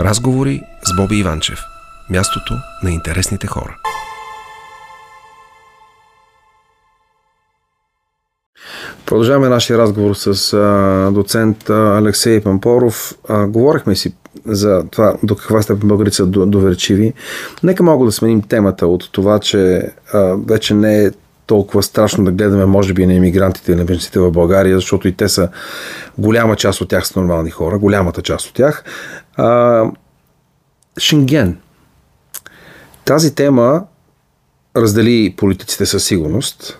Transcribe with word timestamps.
Разговори 0.00 0.62
с 0.84 0.96
Боби 0.96 1.18
Иванчев. 1.18 1.58
Мястото 2.10 2.54
на 2.82 2.90
интересните 2.90 3.46
хора. 3.46 3.76
Продължаваме 9.06 9.48
нашия 9.48 9.78
разговор 9.78 10.14
с 10.14 10.52
а, 10.52 11.10
доцент 11.14 11.70
а, 11.70 11.98
Алексей 11.98 12.40
Пампоров. 12.40 13.14
А, 13.28 13.46
говорихме 13.46 13.96
си 13.96 14.14
за 14.46 14.84
това 14.90 15.14
до 15.22 15.36
каква 15.36 15.62
степен 15.62 15.88
българите 15.88 16.16
са 16.16 16.26
доверчиви. 16.26 17.12
Нека 17.62 17.82
мога 17.82 18.06
да 18.06 18.12
сменим 18.12 18.42
темата 18.42 18.86
от 18.86 19.12
това, 19.12 19.38
че 19.38 19.82
а, 20.12 20.36
вече 20.48 20.74
не 20.74 21.04
е 21.04 21.10
толкова 21.48 21.82
страшно 21.82 22.24
да 22.24 22.30
гледаме, 22.32 22.66
може 22.66 22.94
би, 22.94 23.06
на 23.06 23.14
иммигрантите 23.14 23.72
и 23.72 23.74
на 23.74 23.84
бежанците 23.84 24.18
в 24.18 24.30
България, 24.30 24.76
защото 24.76 25.08
и 25.08 25.12
те 25.12 25.28
са 25.28 25.48
голяма 26.18 26.56
част 26.56 26.80
от 26.80 26.88
тях 26.88 27.06
са 27.06 27.20
нормални 27.20 27.50
хора, 27.50 27.78
голямата 27.78 28.22
част 28.22 28.48
от 28.48 28.54
тях. 28.54 28.84
А, 29.36 29.84
Шенген. 30.98 31.58
Тази 33.04 33.34
тема 33.34 33.84
раздели 34.76 35.34
политиците 35.36 35.86
със 35.86 36.04
сигурност. 36.04 36.78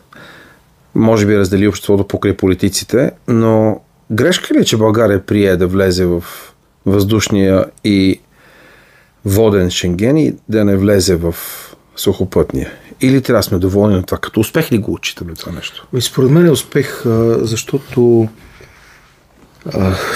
Може 0.94 1.26
би 1.26 1.38
раздели 1.38 1.68
обществото 1.68 2.08
покрай 2.08 2.36
политиците, 2.36 3.10
но 3.28 3.80
грешка 4.10 4.54
ли 4.54 4.58
е, 4.58 4.64
че 4.64 4.76
България 4.76 5.26
прие 5.26 5.56
да 5.56 5.66
влезе 5.66 6.06
в 6.06 6.24
въздушния 6.86 7.64
и 7.84 8.20
воден 9.24 9.70
Шенген 9.70 10.16
и 10.16 10.34
да 10.48 10.64
не 10.64 10.76
влезе 10.76 11.16
в 11.16 11.34
сухопътния? 11.96 12.72
Или 13.00 13.22
трябва 13.22 13.38
да 13.38 13.42
сме 13.42 13.58
доволни 13.58 13.94
на 13.94 14.02
това? 14.02 14.18
Като 14.18 14.40
успех 14.40 14.72
ли 14.72 14.78
го 14.78 14.92
отчитаме 14.92 15.34
това 15.34 15.52
нещо? 15.52 15.86
Ами, 15.92 16.02
според 16.02 16.30
мен 16.30 16.46
е 16.46 16.50
успех, 16.50 17.02
защото 17.40 18.28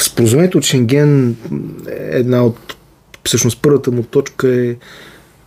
споразумението 0.01 0.59
от 0.59 0.65
Шенген 0.65 1.37
е 1.89 2.19
една 2.19 2.45
от 2.45 2.77
всъщност 3.25 3.63
първата 3.63 3.91
му 3.91 4.03
точка 4.03 4.65
е 4.67 4.77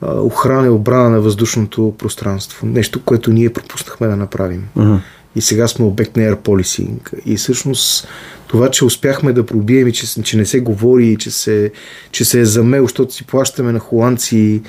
охрана 0.02 0.68
и 0.68 0.70
обрана 0.70 1.10
на 1.10 1.22
въздушното 1.22 1.94
пространство. 1.98 2.68
Нещо, 2.68 3.04
което 3.04 3.34
ние 3.34 3.54
пропуснахме 3.54 4.08
да 4.08 4.16
направим. 4.16 4.68
Uh-huh. 4.78 5.00
И 5.36 5.42
сега 5.42 5.68
сме 5.68 5.86
обект 5.86 6.18
на 6.18 6.24
Air 6.24 6.36
Policing. 6.36 7.20
И 7.26 7.38
всъщност 7.38 8.08
това, 8.48 8.72
че 8.72 8.86
успяхме 8.86 9.34
да 9.34 9.46
пробием 9.46 9.88
и 9.88 9.94
че, 9.94 10.24
че 10.24 10.38
не 10.38 10.46
се 10.46 10.60
говори, 10.60 11.18
че 11.20 11.32
се, 11.32 11.72
че 12.12 12.26
се 12.26 12.40
е 12.40 12.46
замел, 12.46 12.84
защото 12.84 13.14
си 13.14 13.26
плащаме 13.26 13.72
на 13.72 13.80
холандци, 13.80 14.62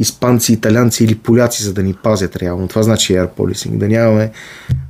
испанци, 0.00 0.52
италианци 0.52 1.04
или 1.04 1.14
поляци, 1.14 1.62
за 1.62 1.72
да 1.72 1.82
ни 1.82 1.94
пазят 2.02 2.36
реално. 2.36 2.68
Това 2.68 2.82
значи 2.82 3.12
Air 3.12 3.28
Policing. 3.38 3.78
Да 3.78 3.88
нямаме... 3.88 4.30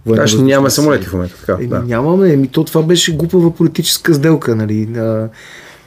Да, 0.07 0.27
ще 0.27 0.43
нямаме 0.43 0.71
самолети 0.71 1.07
в 1.07 1.13
момента. 1.13 1.35
Така, 1.41 1.67
да. 1.67 1.83
Нямаме. 1.83 2.33
Еми, 2.33 2.49
то 2.49 2.65
това 2.65 2.83
беше 2.83 3.17
глупава 3.17 3.55
политическа 3.55 4.15
сделка. 4.15 4.57
Нали? 4.57 4.89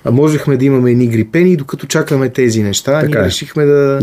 А 0.04 0.12
можехме 0.12 0.58
да 0.58 0.66
имаме 0.66 0.92
едни 0.92 1.08
грипени, 1.08 1.56
докато 1.56 1.88
чакаме 1.88 2.30
тези 2.30 2.64
неща. 2.64 3.02
Така 3.02 3.08
ние 3.08 3.20
е. 3.20 3.26
решихме 3.26 3.66
да, 3.66 4.00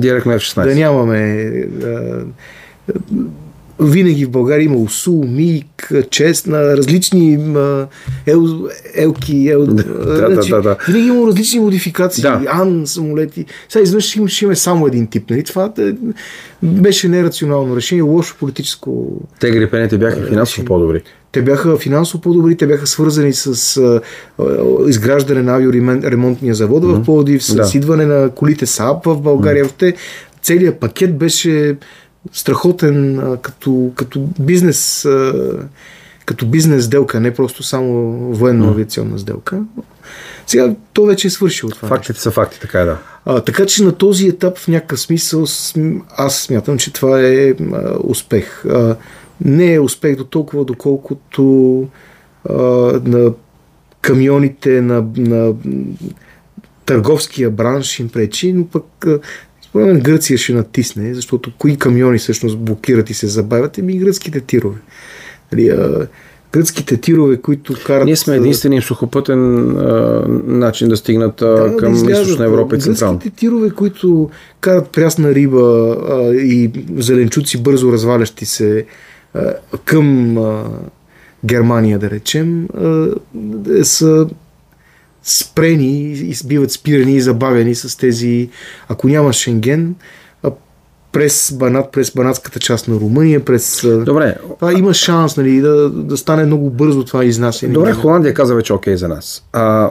да 0.56 0.74
нямаме 0.74 1.50
да, 1.68 2.24
винаги 3.80 4.24
в 4.24 4.30
България 4.30 4.64
има 4.64 4.76
УСУ, 4.76 5.24
МИК, 5.28 5.92
на 6.46 6.76
различни 6.76 7.38
ел, 8.26 8.68
елки, 8.94 9.48
ел, 9.48 9.66
да, 9.66 9.82
значи, 10.32 10.50
да, 10.50 10.56
да, 10.56 10.62
да. 10.62 10.76
винаги 10.88 11.08
има 11.08 11.26
различни 11.26 11.60
модификации, 11.60 12.22
да. 12.22 12.42
ан 12.48 12.82
самолети. 12.86 13.44
Сега 13.68 13.82
изведнъж 13.82 14.16
имаш, 14.16 14.42
имаме 14.42 14.56
само 14.56 14.86
един 14.86 15.06
тип. 15.06 15.30
Нали? 15.30 15.44
Това 15.44 15.68
да, 15.68 15.94
беше 16.62 17.08
нерационално 17.08 17.76
решение, 17.76 18.02
лошо 18.02 18.36
политическо. 18.40 19.20
Те 19.40 19.50
грипените 19.50 19.98
бяха 19.98 20.26
финансово 20.26 20.64
по-добри. 20.64 21.02
Те 21.32 21.42
бяха 21.42 21.78
финансово 21.78 22.20
по-добри, 22.20 22.56
те 22.56 22.66
бяха 22.66 22.86
свързани 22.86 23.32
с 23.32 23.76
а, 23.76 24.00
изграждане 24.88 25.42
на 25.42 25.54
авиоремонтния 25.54 26.54
завод 26.54 26.82
mm-hmm. 26.82 27.02
в 27.02 27.04
Пловдив, 27.04 27.44
с 27.44 27.54
да. 27.54 27.70
идване 27.74 28.06
на 28.06 28.30
колите 28.30 28.66
САП 28.66 29.06
в 29.06 29.20
България. 29.20 29.64
Mm-hmm. 29.64 29.94
целият 30.42 30.80
пакет 30.80 31.18
беше 31.18 31.76
страхотен 32.32 33.18
а, 33.18 33.36
като, 33.36 33.92
като 33.96 34.28
бизнес 34.40 35.04
а, 35.04 35.32
като 36.26 36.46
бизнес 36.46 36.84
сделка, 36.84 37.20
не 37.20 37.34
просто 37.34 37.62
само 37.62 38.14
военно-авиационна 38.34 39.18
сделка. 39.18 39.62
Сега 40.46 40.74
то 40.92 41.04
вече 41.04 41.26
е 41.26 41.30
свършило 41.30 41.70
това. 41.70 41.88
Фактите 41.88 42.12
нещо. 42.12 42.22
са 42.22 42.30
факти, 42.30 42.60
така 42.60 42.80
е 42.80 42.84
да. 42.84 42.98
А, 43.24 43.40
така 43.40 43.66
че 43.66 43.84
на 43.84 43.92
този 43.92 44.28
етап 44.28 44.58
в 44.58 44.68
някакъв 44.68 45.00
смисъл 45.00 45.46
аз 46.16 46.36
смятам, 46.36 46.78
че 46.78 46.92
това 46.92 47.20
е 47.20 47.48
а, 47.50 47.54
успех. 48.04 48.64
А, 48.64 48.96
не 49.44 49.74
е 49.74 49.80
успех 49.80 50.16
до 50.16 50.24
толкова, 50.24 50.64
доколкото 50.64 51.86
а, 52.48 52.54
на 53.04 53.32
камионите, 54.00 54.80
на, 54.80 55.04
на 55.16 55.54
търговския 56.86 57.50
бранш 57.50 58.00
им 58.00 58.08
пречи, 58.08 58.52
но 58.52 58.66
пък 58.66 59.06
според 59.74 59.86
мен 59.86 60.00
Гърция 60.00 60.38
ще 60.38 60.52
натисне, 60.52 61.14
защото 61.14 61.52
кои 61.58 61.76
камиони 61.76 62.18
всъщност 62.18 62.58
блокират 62.58 63.10
и 63.10 63.14
се 63.14 63.26
забавят, 63.26 63.78
еми 63.78 63.98
гръцките 63.98 64.40
тирове. 64.40 64.76
Нали, 65.52 65.68
а, 65.68 66.06
гръцките 66.52 66.96
тирове, 66.96 67.36
които 67.36 67.74
карат... 67.86 68.04
Ние 68.04 68.16
сме 68.16 68.36
единствения 68.36 68.82
сухопътен 68.82 69.70
а, 69.78 70.24
начин 70.46 70.88
да 70.88 70.96
стигнат 70.96 71.42
а, 71.42 71.46
да, 71.46 71.76
към 71.76 71.92
да 71.92 72.12
източна 72.12 72.44
Европа 72.44 72.76
и 72.76 72.80
Централна. 72.80 73.18
Гръцките 73.18 73.36
тирове, 73.36 73.70
които 73.70 74.30
карат 74.60 74.88
прясна 74.88 75.34
риба 75.34 75.96
а, 76.10 76.34
и 76.34 76.70
зеленчуци 76.96 77.62
бързо 77.62 77.92
развалящи 77.92 78.46
се 78.46 78.86
а, 79.34 79.54
към 79.84 80.38
а, 80.38 80.64
Германия, 81.44 81.98
да 81.98 82.10
речем, 82.10 82.68
а, 82.74 83.08
са 83.82 84.26
спрени 85.24 86.12
и 86.12 86.34
биват 86.46 86.70
спирани 86.70 87.16
и 87.16 87.20
забавени 87.20 87.74
с 87.74 87.98
тези, 87.98 88.48
ако 88.88 89.08
няма 89.08 89.32
Шенген, 89.32 89.94
през 91.14 91.52
Банат, 91.58 91.92
през 91.92 92.10
банатската 92.10 92.58
част 92.58 92.88
на 92.88 92.94
Румъния, 92.94 93.44
през... 93.44 93.86
Добре. 94.04 94.36
Това 94.58 94.72
има 94.72 94.94
шанс 94.94 95.36
нали, 95.36 95.60
да, 95.60 95.90
да 95.90 96.16
стане 96.16 96.44
много 96.44 96.70
бързо 96.70 97.04
това 97.04 97.24
изнасяне. 97.24 97.72
Добре, 97.72 97.92
Холандия 97.92 98.34
каза 98.34 98.54
вече 98.54 98.72
окей 98.72 98.96
за 98.96 99.08
нас. 99.08 99.44
А, 99.52 99.90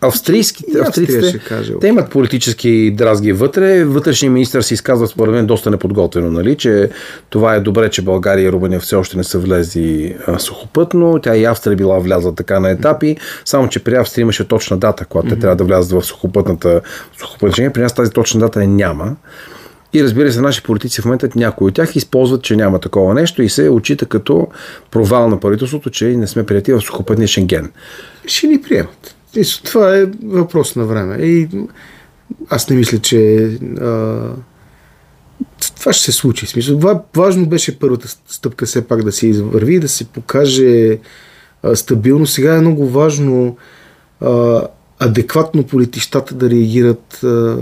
Австрийските, 0.00 0.78
австрийците, 0.78 1.38
каже, 1.38 1.72
те 1.80 1.88
имат 1.88 2.10
политически 2.10 2.90
дразги 2.96 3.32
вътре. 3.32 3.84
Вътрешният 3.84 4.32
министр 4.32 4.62
се 4.62 4.74
изказва 4.74 5.06
според 5.06 5.34
мен 5.34 5.46
доста 5.46 5.70
неподготвено, 5.70 6.30
нали? 6.30 6.56
че 6.56 6.90
това 7.30 7.54
е 7.54 7.60
добре, 7.60 7.90
че 7.90 8.02
България 8.02 8.48
и 8.48 8.52
Румъния 8.52 8.80
все 8.80 8.96
още 8.96 9.16
не 9.16 9.24
са 9.24 9.38
влезли 9.38 10.16
а, 10.26 10.38
сухопътно. 10.38 11.18
Тя 11.22 11.36
и 11.36 11.44
Австрия 11.44 11.76
била 11.76 11.98
влязла 11.98 12.34
така 12.34 12.60
на 12.60 12.70
етапи, 12.70 13.16
само 13.44 13.68
че 13.68 13.84
при 13.84 13.94
Австрия 13.94 14.22
имаше 14.22 14.48
точна 14.48 14.78
дата, 14.78 15.04
когато 15.04 15.26
mm-hmm. 15.26 15.30
те 15.30 15.38
трябва 15.38 15.56
да 15.56 15.64
влязат 15.64 15.92
в 15.92 16.06
сухопътната 16.06 16.80
сухопътна 17.18 17.72
При 17.72 17.82
нас 17.82 17.94
тази 17.94 18.10
точна 18.10 18.40
дата 18.40 18.66
няма. 18.66 19.16
И 19.92 20.02
разбира 20.02 20.32
се, 20.32 20.40
наши 20.40 20.62
политици 20.62 21.00
в 21.00 21.04
момента 21.04 21.28
някои 21.36 21.68
от 21.68 21.74
тях 21.74 21.96
използват, 21.96 22.42
че 22.42 22.56
няма 22.56 22.78
такова 22.78 23.14
нещо 23.14 23.42
и 23.42 23.48
се 23.48 23.68
отчита 23.68 24.06
като 24.06 24.48
провал 24.90 25.28
на 25.28 25.40
правителството, 25.40 25.90
че 25.90 26.04
не 26.04 26.26
сме 26.26 26.46
прияти 26.46 26.72
в 26.72 26.80
сухопътния 26.80 27.28
Шенген. 27.28 27.70
Ще 28.26 28.46
ни 28.46 28.62
приемат. 28.62 29.17
И 29.36 29.42
това 29.64 29.96
е 29.96 30.06
въпрос 30.24 30.76
на 30.76 30.84
време. 30.84 31.16
И 31.16 31.48
аз 32.50 32.70
не 32.70 32.76
мисля, 32.76 32.98
че 32.98 33.44
а, 33.80 34.20
това 35.76 35.92
ще 35.92 36.04
се 36.04 36.12
случи. 36.12 36.46
Смисъл, 36.46 36.80
важно 37.16 37.46
беше 37.46 37.78
първата 37.78 38.08
стъпка 38.28 38.66
все 38.66 38.88
пак 38.88 39.02
да 39.02 39.12
се 39.12 39.26
извърви, 39.26 39.80
да 39.80 39.88
се 39.88 40.04
покаже 40.04 40.98
а, 41.62 41.76
стабилно. 41.76 42.26
Сега 42.26 42.56
е 42.56 42.60
много 42.60 42.88
важно 42.88 43.56
а, 44.20 44.62
адекватно 44.98 45.64
политищата 45.64 46.34
да 46.34 46.50
реагират 46.50 47.24
а, 47.24 47.56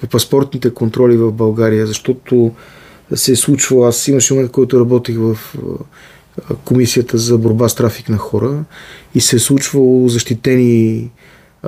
по 0.00 0.06
паспортните 0.06 0.74
контроли 0.74 1.16
в 1.16 1.32
България, 1.32 1.86
защото 1.86 2.52
се 3.14 3.32
е 3.32 3.36
случвало, 3.36 3.84
аз 3.84 4.08
имаше 4.08 4.34
момент, 4.34 4.52
който 4.52 4.80
работих 4.80 5.16
в 5.18 5.38
Комисията 6.64 7.18
за 7.18 7.38
борба 7.38 7.68
с 7.68 7.74
трафик 7.74 8.08
на 8.08 8.16
хора 8.16 8.64
и 9.14 9.20
се 9.20 9.36
е 9.36 9.38
случвало 9.38 10.08
защитени 10.08 11.10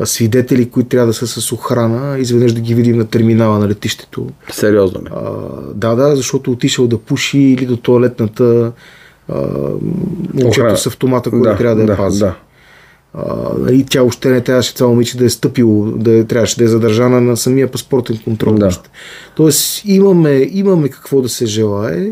свидетели, 0.04 0.70
които 0.70 0.88
трябва 0.88 1.06
да 1.06 1.14
са 1.14 1.26
с 1.26 1.52
охрана, 1.52 2.18
изведнъж 2.18 2.52
да 2.52 2.60
ги 2.60 2.74
видим 2.74 2.98
на 2.98 3.06
терминала 3.06 3.58
на 3.58 3.68
летището. 3.68 4.26
Сериозно 4.52 5.00
ли? 5.00 5.08
да, 5.74 5.94
да, 5.94 6.16
защото 6.16 6.52
отишъл 6.52 6.86
да 6.86 6.98
пуши 6.98 7.38
или 7.38 7.66
до 7.66 7.76
туалетната 7.76 8.72
момчето 10.34 10.76
с 10.76 10.86
автомата, 10.86 11.30
който 11.30 11.44
да, 11.44 11.56
трябва 11.56 11.76
да, 11.76 11.86
да 11.86 11.92
я 11.92 11.96
пази. 11.96 12.18
Да. 12.18 12.34
А, 13.14 13.72
и 13.72 13.84
тя 13.84 14.02
още 14.02 14.28
не 14.28 14.40
трябваше 14.40 14.74
това 14.74 14.88
момиче 14.88 15.18
да 15.18 15.24
е 15.24 15.30
стъпило, 15.30 15.84
да 15.84 16.26
трябваше 16.26 16.58
да 16.58 16.64
е 16.64 16.68
задържана 16.68 17.20
на 17.20 17.36
самия 17.36 17.70
паспортен 17.70 18.18
контрол. 18.24 18.54
Да. 18.54 18.70
Тоест 19.36 19.82
имаме, 19.84 20.48
имаме 20.52 20.88
какво 20.88 21.22
да 21.22 21.28
се 21.28 21.46
желае 21.46 22.10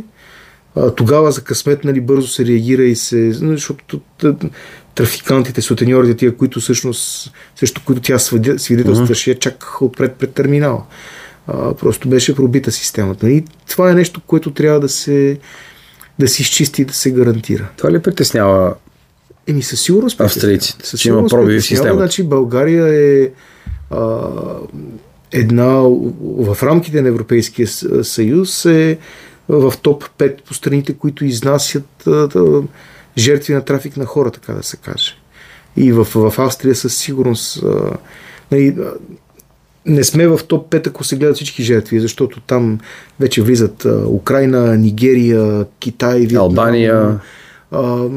тогава 0.97 1.33
за 1.33 1.45
късмет 1.45 1.85
нали, 1.85 2.01
бързо 2.01 2.29
се 2.29 2.45
реагира 2.47 2.83
и 2.83 2.97
се... 2.97 3.17
Нали, 3.17 3.57
защото 3.57 4.01
трафикантите, 4.95 5.63
сутеньорите, 5.63 6.15
тия, 6.15 6.37
които 6.37 6.61
всъщност, 6.61 7.33
също 7.57 7.81
които 7.85 8.03
тя 8.03 8.19
свидетелстваше, 8.19 9.31
uh-huh. 9.31 9.39
чакаха 9.39 9.85
отпред 9.85 10.15
пред 10.15 10.33
терминала. 10.33 10.83
А, 11.47 11.75
просто 11.75 12.09
беше 12.09 12.37
пробита 12.37 12.73
системата. 12.73 13.31
И 13.31 13.45
това 13.69 13.91
е 13.91 13.95
нещо, 13.95 14.21
което 14.27 14.51
трябва 14.51 14.81
да 14.81 14.89
се 14.89 15.39
да 16.19 16.29
се 16.29 16.43
изчисти 16.43 16.83
и 16.83 16.85
да 16.85 16.93
се 16.93 17.11
гарантира. 17.11 17.69
Това 17.77 17.93
ли 17.93 17.99
притеснява 17.99 18.75
Еми 19.47 19.63
със 19.63 19.81
сигурност 19.81 20.21
австрийците, 20.21 20.97
че 20.97 21.09
има 21.09 21.27
проби 21.27 21.61
в 21.61 21.63
системата? 21.63 21.99
Значи 21.99 22.23
България 22.23 22.87
е 22.89 23.31
а, 23.91 24.29
една 25.33 25.73
в 26.21 26.57
рамките 26.63 27.03
на 27.03 27.09
Европейския 27.09 27.69
съюз 28.05 28.65
е 28.65 28.99
в 29.49 29.75
топ 29.83 30.05
5 30.19 30.43
по 30.43 30.55
страните, 30.55 30.94
които 30.94 31.25
изнасят 31.25 32.06
а, 32.06 32.29
жертви 33.19 33.55
на 33.55 33.65
трафик 33.65 33.97
на 33.97 34.05
хора, 34.05 34.31
така 34.31 34.53
да 34.53 34.62
се 34.62 34.77
каже. 34.77 35.15
И 35.77 35.93
в, 35.93 36.05
в 36.05 36.39
Австрия 36.39 36.75
със 36.75 36.97
сигурност 36.97 37.62
а, 37.62 37.97
нали, 38.50 38.77
не 39.87 40.05
сме 40.05 40.27
в 40.27 40.41
топ 40.49 40.71
5, 40.71 40.87
ако 40.87 41.05
се 41.05 41.17
гледат 41.17 41.37
всички 41.37 41.62
жертви, 41.62 42.00
защото 42.00 42.41
там 42.41 42.79
вече 43.21 43.43
влизат 43.43 43.85
а, 43.85 44.06
Украина, 44.06 44.77
Нигерия, 44.77 45.67
Китай, 45.79 46.19
Виетнам, 46.19 46.43
Албания. 46.43 47.21
А, 47.71 48.09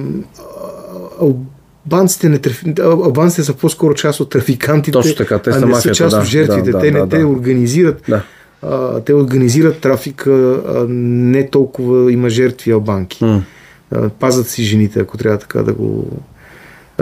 албанците, 1.21 2.29
не 2.29 2.37
трафи... 2.39 2.73
албанците 2.81 3.43
са 3.43 3.53
по-скоро 3.53 3.93
част 3.93 4.19
от 4.19 4.29
трафикантите, 4.29 4.91
Точно 4.91 5.15
така, 5.15 5.39
те 5.39 5.49
а 5.49 5.53
са 5.53 5.59
не 5.59 5.65
мафията, 5.65 5.95
са 5.95 6.03
част 6.03 6.17
от 6.17 6.23
жертвите. 6.23 6.71
да, 6.71 6.79
те 6.79 6.91
да, 6.91 6.99
не 6.99 7.05
да, 7.05 7.09
те 7.09 7.25
организират. 7.25 8.03
Да. 8.09 8.23
А, 8.67 8.99
те 8.99 9.13
организират 9.13 9.79
трафика, 9.79 10.61
а, 10.67 10.85
не 10.89 11.49
толкова 11.49 12.11
има 12.11 12.29
жертви 12.29 12.71
албанки. 12.71 13.23
М. 13.23 13.43
А, 13.91 14.09
пазят 14.09 14.47
си 14.47 14.63
жените, 14.63 14.99
ако 14.99 15.17
трябва 15.17 15.37
така 15.37 15.63
да 15.63 15.73
го, 15.73 16.07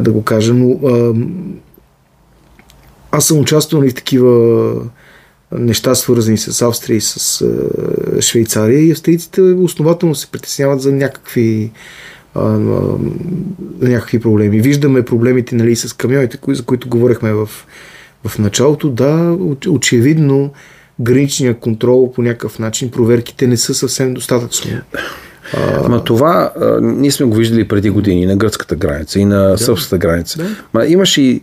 да 0.02 0.12
го 0.12 0.24
кажа. 0.24 0.54
Но 0.54 0.80
а, 0.88 1.14
аз 3.12 3.26
съм 3.26 3.40
участвал 3.40 3.84
и 3.84 3.90
в 3.90 3.96
такива 3.96 4.74
неща, 5.52 5.96
свързани 5.96 6.38
с 6.38 6.62
Австрия 6.62 6.98
и 6.98 7.02
с 7.02 7.42
а, 7.42 8.22
Швейцария 8.22 8.80
и 8.80 8.92
австрийците 8.92 9.42
основателно 9.42 10.16
се 10.16 10.28
притесняват 10.28 10.82
за 10.82 10.92
някакви 10.92 11.72
а, 12.36 12.60
някакви 13.82 14.20
проблеми. 14.20 14.62
Виждаме 14.62 15.06
проблемите 15.06 15.56
нали, 15.56 15.76
с 15.76 15.94
камионите, 15.94 16.38
кои, 16.38 16.56
за 16.56 16.64
които 16.64 16.90
говорихме 16.90 17.34
в, 17.34 17.50
в 18.28 18.40
началото. 18.40 18.90
Да, 18.90 19.36
оч- 19.40 19.70
очевидно 19.70 20.52
граничния 21.00 21.60
контрол 21.60 22.12
по 22.14 22.22
някакъв 22.22 22.60
начин, 22.60 22.92
проверките 22.92 23.48
не 23.48 23.58
са 23.58 23.74
съвсем 23.74 24.14
достатъчни. 24.14 24.78
Ма 25.90 26.04
това 26.04 26.52
а, 26.62 26.82
ние 26.82 27.12
сме 27.12 27.26
го 27.26 27.36
виждали 27.36 27.68
преди 27.68 27.90
години 27.90 28.26
на 28.26 28.36
гръцката 28.36 28.76
граница 28.76 29.20
и 29.20 29.26
на 29.26 29.58
сръбската 29.58 29.98
граница. 29.98 30.38
Да. 30.38 30.50
Ма 30.74 30.86
имаше 30.86 31.22
и 31.22 31.42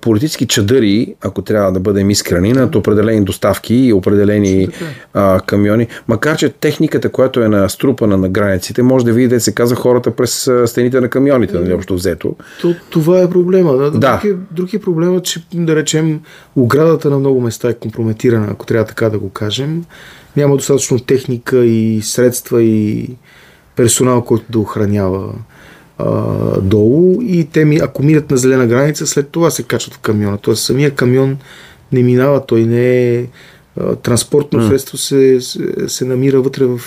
политически 0.00 0.46
чадъри, 0.46 1.14
ако 1.20 1.42
трябва 1.42 1.72
да 1.72 1.80
бъдем 1.80 2.10
искрени, 2.10 2.52
над 2.52 2.74
определени 2.74 3.24
доставки 3.24 3.74
и 3.74 3.92
определени 3.92 4.68
а, 5.14 5.40
камиони. 5.40 5.86
Макар, 6.08 6.36
че 6.36 6.48
техниката, 6.48 7.08
която 7.08 7.42
е 7.42 7.48
наструпана 7.48 8.16
на 8.16 8.28
границите, 8.28 8.82
може 8.82 9.04
да 9.04 9.12
видите, 9.12 9.40
се 9.40 9.54
казва 9.54 9.76
хората 9.76 10.10
през 10.10 10.50
стените 10.66 11.00
на 11.00 11.08
камионите, 11.08 11.58
нали, 11.58 11.72
общо 11.72 11.94
взето. 11.94 12.36
То, 12.60 12.74
това 12.90 13.22
е 13.22 13.30
проблема. 13.30 13.72
Да. 13.72 13.90
Да. 13.90 14.20
Друг, 14.22 14.24
е, 14.24 14.36
друг 14.50 14.74
е 14.74 14.80
проблема, 14.80 15.22
че 15.22 15.44
да 15.54 15.76
речем 15.76 16.20
оградата 16.56 17.10
на 17.10 17.18
много 17.18 17.40
места 17.40 17.68
е 17.68 17.74
компрометирана, 17.74 18.48
ако 18.50 18.66
трябва 18.66 18.86
така 18.86 19.10
да 19.10 19.18
го 19.18 19.30
кажем. 19.30 19.84
Няма 20.36 20.56
достатъчно 20.56 20.98
техника 20.98 21.64
и 21.64 22.02
средства 22.02 22.62
и 22.62 23.10
персонал, 23.76 24.24
който 24.24 24.44
да 24.48 24.58
охранява 24.58 25.32
а, 26.06 26.60
долу 26.60 27.22
и 27.22 27.44
те 27.44 27.64
ми, 27.64 27.76
ако 27.76 28.02
минат 28.02 28.30
на 28.30 28.36
зелена 28.36 28.66
граница, 28.66 29.06
след 29.06 29.28
това 29.28 29.50
се 29.50 29.62
качват 29.62 29.94
в 29.94 29.98
камиона. 29.98 30.38
Тоест 30.38 30.64
самия 30.64 30.90
камион 30.90 31.36
не 31.92 32.02
минава, 32.02 32.46
той 32.46 32.64
не 32.64 33.14
е 33.14 33.26
а, 33.80 33.94
транспортно 33.96 34.68
средство, 34.68 34.98
се, 34.98 35.40
се, 35.40 35.58
се 35.88 36.04
намира 36.04 36.40
вътре 36.40 36.64
в, 36.64 36.80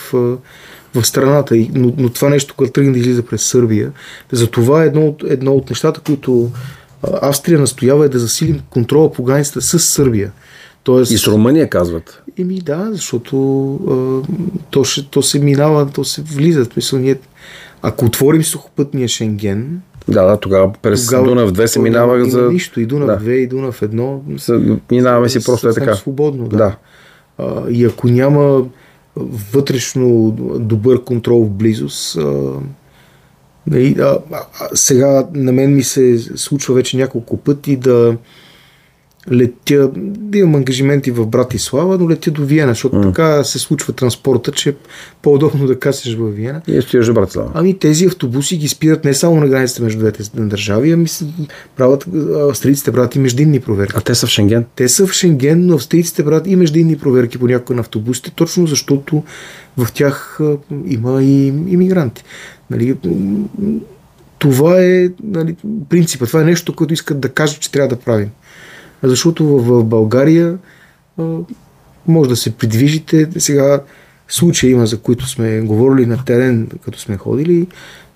в 0.95 1.05
страната. 1.05 1.57
И, 1.57 1.71
но, 1.73 1.93
но 1.97 2.09
това 2.09 2.29
нещо, 2.29 2.53
което 2.57 2.73
тръгне 2.73 2.91
да 2.93 2.99
излиза 2.99 3.23
през 3.23 3.41
Сърбия, 3.43 3.91
за 4.31 4.47
това 4.47 4.83
е 4.83 4.87
едно, 4.87 5.07
от- 5.07 5.23
едно 5.27 5.51
от 5.53 5.69
нещата, 5.69 5.99
които 5.99 6.51
Австрия 7.21 7.59
настоява 7.59 8.05
е 8.05 8.09
да 8.09 8.19
засилим 8.19 8.59
контрола 8.69 9.11
по 9.11 9.23
границата 9.23 9.61
с 9.61 9.79
Сърбия. 9.79 10.31
Тоест, 10.83 11.11
И 11.11 11.17
с 11.17 11.27
Румъния 11.27 11.69
казват. 11.69 12.21
Еми 12.37 12.59
да, 12.61 12.89
защото 12.91 13.35
а, 13.75 14.27
то, 14.71 14.83
ще, 14.83 15.05
то 15.05 15.21
се 15.21 15.39
минава, 15.39 15.89
то 15.89 16.03
се 16.03 16.21
влиза. 16.21 16.65
В 16.65 16.73
Смисъл, 16.73 16.99
ние, 16.99 17.17
ако 17.83 18.05
отворим 18.05 18.43
сухопътния 18.43 19.07
Шенген, 19.07 19.81
Да, 20.07 20.23
да, 20.23 20.37
тогава 20.37 20.73
през 20.73 21.05
тогава 21.05 21.25
Дунав 21.25 21.51
2 21.51 21.65
се 21.65 21.79
минава 21.79 22.25
за... 22.25 22.41
нищо. 22.43 22.79
И 22.79 22.85
Дунав 22.85 23.07
Да. 23.07 23.25
2, 23.25 23.31
и 23.31 23.47
Дунав 23.47 23.81
1. 23.81 24.37
С- 24.37 24.77
Минаваме 24.91 25.29
си 25.29 25.43
просто 25.43 25.69
е 25.69 25.73
така. 25.73 25.95
свободно. 25.95 26.47
Да. 26.47 26.57
Да. 26.57 26.75
А, 27.37 27.69
и 27.69 27.85
ако 27.85 28.07
няма 28.07 28.63
вътрешно 29.51 30.31
добър 30.59 31.03
контрол 31.03 31.43
в 31.43 31.49
близост, 31.49 32.17
а, 32.17 32.51
нали, 33.67 33.95
а, 33.99 34.03
а, 34.03 34.17
а, 34.31 34.69
сега 34.73 35.27
на 35.33 35.51
мен 35.51 35.75
ми 35.75 35.83
се 35.83 36.19
случва 36.35 36.75
вече 36.75 36.97
няколко 36.97 37.37
пъти 37.37 37.75
да 37.77 38.15
летя, 39.31 39.91
да 39.95 40.37
имам 40.37 40.55
ангажименти 40.55 41.11
в 41.11 41.25
Братислава, 41.25 41.97
но 41.97 42.09
летя 42.09 42.31
до 42.31 42.45
Виена, 42.45 42.71
защото 42.71 42.95
mm. 42.95 43.03
така 43.03 43.43
се 43.43 43.59
случва 43.59 43.93
транспорта, 43.93 44.51
че 44.51 44.69
е 44.69 44.73
по-удобно 45.21 45.67
да 45.67 45.79
касеш 45.79 46.15
в 46.15 46.29
Виена. 46.29 46.61
И 46.67 46.81
стоиш 46.81 47.05
до 47.05 47.13
Братислава. 47.13 47.51
Ами 47.53 47.79
тези 47.79 48.05
автобуси 48.05 48.57
ги 48.57 48.67
спират 48.67 49.05
не 49.05 49.13
само 49.13 49.39
на 49.39 49.47
границата 49.47 49.83
между 49.83 49.99
двете 49.99 50.23
държави, 50.35 50.91
ами 50.91 51.05
правят, 51.75 52.05
австрийците 52.49 52.91
правят 52.91 53.15
и 53.15 53.19
междинни 53.19 53.59
проверки. 53.59 53.93
А 53.97 54.01
те 54.01 54.15
са 54.15 54.27
в 54.27 54.29
Шенген. 54.29 54.65
Те 54.75 54.87
са 54.89 55.07
в 55.07 55.13
Шенген, 55.13 55.65
но 55.65 55.75
австрийците 55.75 56.25
правят 56.25 56.47
и 56.47 56.55
междинни 56.55 56.97
проверки 56.97 57.37
понякога 57.37 57.75
на 57.75 57.79
автобусите, 57.79 58.31
точно 58.31 58.67
защото 58.67 59.23
в 59.77 59.91
тях 59.93 60.39
има 60.85 61.23
и 61.23 61.47
иммигранти. 61.47 62.23
Нали, 62.69 62.95
това 64.39 64.81
е 64.81 65.09
нали, 65.23 65.55
принципа, 65.89 66.25
това 66.25 66.41
е 66.41 66.45
нещо, 66.45 66.75
което 66.75 66.93
искат 66.93 67.19
да 67.19 67.29
кажат, 67.29 67.59
че 67.59 67.71
трябва 67.71 67.87
да 67.87 67.95
правим. 67.95 68.29
Защото 69.03 69.45
в, 69.45 69.83
България 69.83 70.57
може 72.07 72.29
да 72.29 72.35
се 72.35 72.51
придвижите. 72.51 73.29
Сега 73.37 73.81
случаи 74.27 74.71
има, 74.71 74.85
за 74.85 74.99
които 74.99 75.29
сме 75.29 75.61
говорили 75.61 76.05
на 76.05 76.25
терен, 76.25 76.69
като 76.85 76.99
сме 76.99 77.17
ходили. 77.17 77.67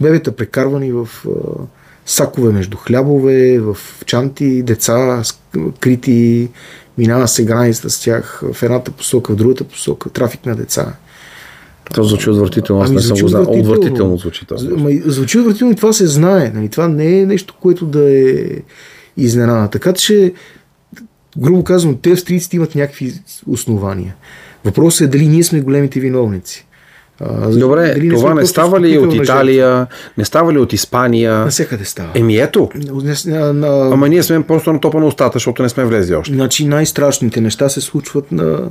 Бебета 0.01 0.35
прекарвани 0.35 0.91
в 0.91 1.09
сакове 2.05 2.53
между 2.53 2.77
хлябове, 2.77 3.59
в 3.59 3.77
чанти, 4.05 4.63
деца 4.63 5.23
крити, 5.79 6.49
минава 6.97 7.27
се 7.27 7.45
границата 7.45 7.89
с 7.89 8.01
тях 8.01 8.43
в 8.53 8.63
едната 8.63 8.91
посока, 8.91 9.33
в 9.33 9.35
другата 9.35 9.63
посока, 9.63 10.09
трафик 10.09 10.45
на 10.45 10.55
деца. 10.55 10.93
То 11.93 12.03
звучи 12.03 12.29
отвратително. 12.29 12.81
Аз 12.81 12.89
Ами, 12.89 12.95
не 12.95 13.01
съм 13.01 13.17
го 13.17 13.27
знал. 13.27 13.41
отвратително. 13.41 13.73
Отвратително 13.73 14.17
звучи 14.17 14.45
това. 14.45 14.59
Звучи 15.05 15.39
отвратително 15.39 15.73
и 15.73 15.75
това 15.75 15.93
се 15.93 16.07
знае. 16.07 16.51
Нали? 16.55 16.69
Това 16.69 16.87
не 16.87 17.19
е 17.19 17.25
нещо, 17.25 17.55
което 17.61 17.85
да 17.85 18.19
е 18.19 18.45
изненада. 19.17 19.69
Така 19.69 19.93
че, 19.93 20.33
грубо 21.37 21.63
казвам, 21.63 21.97
те 22.01 22.11
австрийците 22.11 22.55
имат 22.55 22.75
някакви 22.75 23.13
основания. 23.47 24.15
Въпросът 24.65 25.01
е 25.01 25.07
дали 25.07 25.27
ние 25.27 25.43
сме 25.43 25.61
големите 25.61 25.99
виновници. 25.99 26.67
А, 27.19 27.49
Добре, 27.49 27.93
дали 27.93 28.09
това 28.09 28.33
не 28.33 28.45
става 28.45 28.81
ли 28.81 28.97
от 28.97 29.13
Италия, 29.13 29.87
не 30.17 30.25
става 30.25 30.53
ли 30.53 30.57
от 30.57 30.73
Испания? 30.73 31.31
жертва. 31.31 31.45
Насекъде 31.45 31.85
става. 31.85 32.09
Еми 32.15 32.37
ето. 32.37 32.69
Не- 32.75 33.37
на, 33.37 33.53
на, 33.53 33.89
Ама 33.93 34.09
ние 34.09 34.23
сме 34.23 34.43
просто 34.43 34.73
на 34.73 34.79
топа 34.79 34.99
на 34.99 35.05
устата, 35.05 35.35
защото 35.35 35.63
не 35.63 35.69
сме 35.69 35.85
влезли 35.85 36.15
още. 36.15 36.33
Значи 36.33 36.67
най-страшните 36.67 37.41
неща 37.41 37.69
се 37.69 37.81
случват 37.81 38.31
на, 38.31 38.69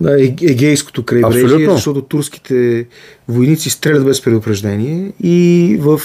на 0.00 0.10
Ег- 0.10 0.50
Егейското 0.50 1.02
крайбрежие, 1.04 1.68
защото 1.70 2.02
турските 2.02 2.86
войници 3.28 3.70
стрелят 3.70 4.04
без 4.04 4.22
предупреждение 4.22 5.12
и 5.22 5.76
в 5.80 6.00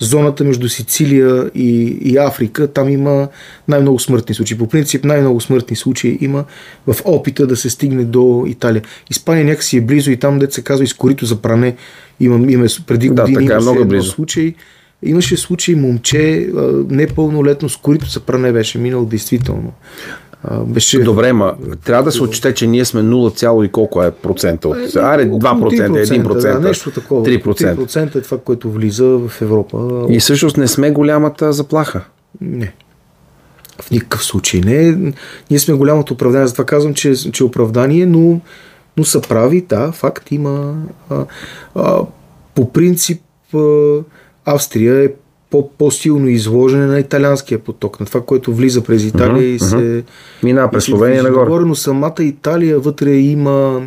зоната 0.00 0.44
между 0.44 0.68
Сицилия 0.68 1.50
и, 1.54 1.98
и 2.02 2.16
Африка, 2.16 2.68
там 2.72 2.88
има 2.88 3.28
най-много 3.68 3.98
смъртни 3.98 4.34
случаи. 4.34 4.58
По 4.58 4.68
принцип 4.68 5.04
най-много 5.04 5.40
смъртни 5.40 5.76
случаи 5.76 6.18
има 6.20 6.44
в 6.86 6.96
опита 7.04 7.46
да 7.46 7.56
се 7.56 7.70
стигне 7.70 8.04
до 8.04 8.44
Италия. 8.46 8.82
Испания 9.10 9.44
някакси 9.44 9.76
е 9.76 9.80
близо 9.80 10.10
и 10.10 10.16
там, 10.16 10.38
дете 10.38 10.54
се 10.54 10.62
казва, 10.62 10.84
изкорито 10.84 11.26
за 11.26 11.36
пране. 11.36 11.76
Има, 12.20 12.52
има 12.52 12.66
преди 12.86 13.08
Да, 13.08 13.22
години 13.22 13.46
така 13.46 13.58
е, 13.58 13.60
много 13.60 13.84
близо. 13.84 14.10
случай. 14.10 14.54
Имаше 15.02 15.36
случай 15.36 15.74
момче, 15.74 16.48
непълнолетно, 16.88 17.68
с 17.68 17.76
корито 17.76 18.06
за 18.06 18.20
пране 18.20 18.52
беше 18.52 18.78
минал 18.78 19.04
действително. 19.04 19.72
А, 20.44 20.60
Беше... 20.60 21.02
Добре, 21.02 21.32
ма 21.32 21.54
трябва 21.84 22.02
да 22.02 22.12
се 22.12 22.22
отчете, 22.22 22.54
че 22.54 22.66
ние 22.66 22.84
сме 22.84 23.02
0, 23.02 23.64
и 23.64 23.68
колко 23.68 24.02
е 24.02 24.10
процента 24.10 24.68
от... 24.68 24.76
Аре, 24.96 25.26
2%, 25.26 26.22
1%, 26.22 26.52
Да, 26.52 26.60
нещо 26.60 26.90
такова. 26.90 27.26
3%. 27.26 27.76
3% 27.76 28.16
е 28.16 28.20
това, 28.20 28.38
което 28.38 28.70
влиза 28.70 29.04
в 29.06 29.42
Европа. 29.42 30.06
И 30.08 30.20
всъщност 30.20 30.56
не 30.56 30.68
сме 30.68 30.90
голямата 30.90 31.52
заплаха. 31.52 32.04
Не. 32.40 32.72
В 33.82 33.90
никакъв 33.90 34.24
случай 34.24 34.60
не. 34.60 35.12
Ние 35.50 35.58
сме 35.58 35.74
голямото 35.74 36.14
оправдание, 36.14 36.46
затова 36.46 36.64
казвам, 36.64 36.94
че, 36.94 37.14
че 37.14 37.42
е 37.42 37.46
оправдание, 37.46 38.06
но, 38.06 38.40
но 38.96 39.04
са 39.04 39.20
прави, 39.20 39.60
да, 39.68 39.92
факт 39.92 40.32
има. 40.32 40.74
А, 41.10 41.24
а, 41.74 42.00
по 42.54 42.72
принцип 42.72 43.22
а, 43.54 43.98
Австрия 44.44 45.04
е 45.04 45.08
по-силно 45.78 46.28
изложена 46.28 46.86
на 46.86 47.00
италианския 47.00 47.58
поток, 47.58 48.00
на 48.00 48.06
това, 48.06 48.20
което 48.20 48.54
влиза 48.54 48.84
през 48.84 49.04
Италия 49.04 49.54
и 49.54 49.58
се... 49.58 50.04
Мина 50.42 50.70
през 50.70 50.84
Словения 50.84 51.22
нагоре. 51.22 51.64
но 51.64 51.74
самата 51.74 52.14
Италия 52.20 52.78
вътре 52.78 53.10
има 53.10 53.82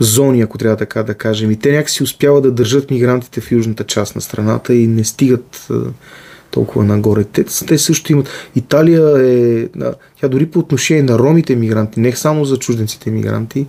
зони, 0.00 0.40
ако 0.40 0.58
трябва 0.58 0.76
така 0.76 1.02
да 1.02 1.14
кажем. 1.14 1.50
И 1.50 1.56
те 1.56 1.72
някакси 1.72 2.02
успяват 2.02 2.42
да 2.42 2.50
държат 2.50 2.90
мигрантите 2.90 3.40
в 3.40 3.52
южната 3.52 3.84
част 3.84 4.14
на 4.14 4.20
страната 4.20 4.74
и 4.74 4.86
не 4.86 5.04
стигат 5.04 5.68
толкова 6.50 6.84
нагоре. 6.84 7.24
Те, 7.24 7.44
те 7.44 7.78
също 7.78 8.12
имат. 8.12 8.28
Италия 8.56 9.18
е, 9.18 9.68
тя 10.20 10.28
дори 10.28 10.46
по 10.46 10.58
отношение 10.58 11.02
на 11.02 11.18
ромите 11.18 11.56
мигранти, 11.56 12.00
не 12.00 12.12
само 12.12 12.44
за 12.44 12.56
чужденците 12.56 13.10
мигранти, 13.10 13.66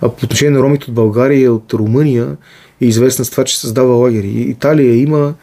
а 0.00 0.08
по 0.08 0.24
отношение 0.24 0.58
на 0.58 0.62
ромите 0.62 0.86
от 0.88 0.94
България 0.94 1.40
и 1.40 1.48
от 1.48 1.72
Румъния 1.72 2.36
е 2.80 2.86
известна 2.86 3.24
с 3.24 3.30
това, 3.30 3.44
че 3.44 3.60
създава 3.60 3.94
лагери. 3.94 4.28
Италия 4.28 4.96
има 4.96 5.34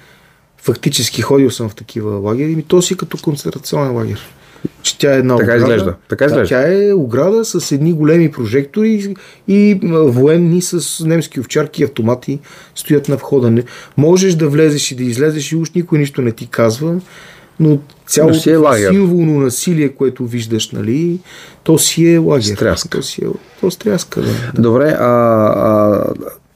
фактически 0.63 1.22
ходил 1.22 1.51
съм 1.51 1.70
в 1.70 1.75
такива 1.75 2.12
лагери, 2.12 2.51
и 2.51 2.63
то 2.63 2.82
си 2.82 2.98
като 2.98 3.17
концентрационен 3.17 3.96
лагер 3.96 4.20
че 4.84 4.98
тя 4.98 5.15
е 5.15 5.17
една 5.17 5.38
така 5.38 5.43
ограда. 5.43 5.63
Изглежда. 5.63 5.96
Така 6.10 6.25
изглежда. 6.25 6.48
Тя 6.48 6.88
е 6.88 6.93
ограда 6.93 7.46
с 7.46 7.72
едни 7.72 7.93
големи 7.93 8.32
прожектори 8.32 9.15
и 9.48 9.79
военни 9.91 10.62
с 10.62 11.05
немски 11.05 11.39
овчарки 11.39 11.82
и 11.82 11.86
автомати 11.86 12.39
стоят 12.75 13.10
на 13.10 13.15
входа. 13.15 13.63
Можеш 13.98 14.36
да 14.36 14.48
влезеш 14.48 14.91
и 14.91 14.96
да 14.96 15.03
излезеш 15.03 15.51
и 15.51 15.55
уж 15.55 15.72
никой 15.72 16.00
нищо 16.00 16.22
не 16.22 16.32
ти 16.32 16.48
казва, 16.48 17.00
но 17.60 17.79
цялото 18.08 18.39
си 18.39 18.50
е 18.50 18.55
лагер. 18.55 18.89
символно 18.89 19.39
насилие, 19.39 19.89
което 19.89 20.25
виждаш, 20.25 20.72
нали, 20.72 21.20
то 21.63 21.77
си 21.77 22.13
е 22.13 22.17
лагер. 22.17 22.55
Стряска. 22.55 22.89
То 22.89 23.01
си 23.01 23.22
е 23.25 23.27
то 23.62 23.72
стряска, 23.72 24.22
да. 24.22 24.62
Добре, 24.62 24.96
а, 25.00 25.05
а 25.05 26.05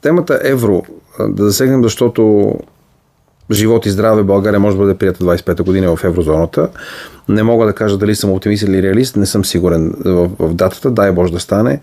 темата 0.02 0.40
евро, 0.42 0.82
да 1.28 1.44
засегнем, 1.44 1.82
защото 1.82 2.54
живот 3.50 3.86
и 3.86 3.90
здраве 3.90 4.22
България 4.22 4.60
може 4.60 4.76
да 4.76 4.82
бъде 4.82 4.94
прията 4.94 5.24
25-та 5.24 5.62
година 5.62 5.96
в 5.96 6.04
еврозоната. 6.04 6.68
Не 7.28 7.42
мога 7.42 7.66
да 7.66 7.72
кажа 7.72 7.98
дали 7.98 8.14
съм 8.14 8.30
оптимист 8.30 8.62
или 8.62 8.82
реалист, 8.82 9.16
не 9.16 9.26
съм 9.26 9.44
сигурен 9.44 9.94
в, 10.04 10.30
в 10.38 10.54
датата, 10.54 10.90
дай 10.90 11.12
Боже 11.12 11.32
да 11.32 11.40
стане. 11.40 11.80